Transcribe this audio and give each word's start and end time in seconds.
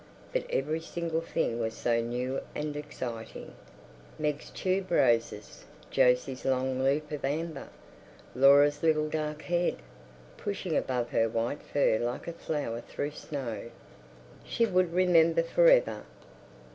But 0.33 0.45
every 0.49 0.79
single 0.81 1.21
thing 1.21 1.59
was 1.59 1.75
so 1.75 2.01
new 2.01 2.41
and 2.55 2.75
exciting... 2.75 3.53
Meg's 4.17 4.49
tuberoses, 4.49 5.65
Jose's 5.95 6.43
long 6.43 6.81
loop 6.81 7.11
of 7.11 7.23
amber, 7.23 7.69
Laura's 8.33 8.81
little 8.81 9.07
dark 9.07 9.43
head, 9.43 9.75
pushing 10.37 10.75
above 10.75 11.09
her 11.11 11.29
white 11.29 11.61
fur 11.61 11.99
like 11.99 12.27
a 12.27 12.33
flower 12.33 12.81
through 12.81 13.11
snow. 13.11 13.69
She 14.43 14.65
would 14.65 14.91
remember 14.91 15.43
for 15.43 15.67
ever. 15.69 16.01